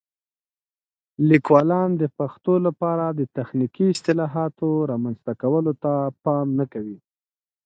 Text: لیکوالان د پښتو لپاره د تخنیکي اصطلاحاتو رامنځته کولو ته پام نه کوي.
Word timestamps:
لیکوالان 1.29 1.89
د 2.01 2.03
پښتو 2.17 2.53
لپاره 2.67 3.05
د 3.09 3.21
تخنیکي 3.35 3.85
اصطلاحاتو 3.95 4.67
رامنځته 4.91 5.31
کولو 5.41 5.73
ته 5.83 5.91
پام 6.23 6.47
نه 6.59 6.65
کوي. 6.73 6.97